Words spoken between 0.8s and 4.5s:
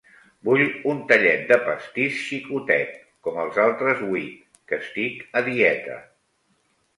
un tallet de pastís xicotet, com els altres huit,